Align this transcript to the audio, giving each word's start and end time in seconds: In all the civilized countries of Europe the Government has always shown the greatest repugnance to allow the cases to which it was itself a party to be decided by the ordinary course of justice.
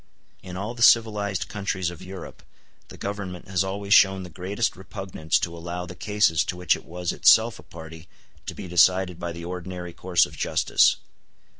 In 0.41 0.57
all 0.57 0.73
the 0.73 0.81
civilized 0.81 1.47
countries 1.47 1.91
of 1.91 2.01
Europe 2.01 2.41
the 2.87 2.97
Government 2.97 3.47
has 3.47 3.63
always 3.63 3.93
shown 3.93 4.23
the 4.23 4.31
greatest 4.31 4.75
repugnance 4.75 5.37
to 5.37 5.55
allow 5.55 5.85
the 5.85 5.93
cases 5.93 6.43
to 6.45 6.57
which 6.57 6.75
it 6.75 6.85
was 6.85 7.11
itself 7.11 7.59
a 7.59 7.61
party 7.61 8.07
to 8.47 8.55
be 8.55 8.67
decided 8.67 9.19
by 9.19 9.31
the 9.31 9.45
ordinary 9.45 9.93
course 9.93 10.25
of 10.25 10.35
justice. 10.35 10.95